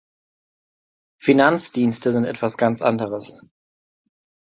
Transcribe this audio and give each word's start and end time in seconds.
Finanzdienste 1.21 2.11
sind 2.11 2.23
etwas 2.25 2.57
ganz 2.57 2.81
anderes. 2.81 3.39